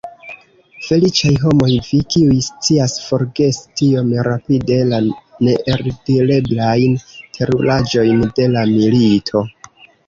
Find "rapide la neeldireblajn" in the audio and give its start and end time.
4.29-6.99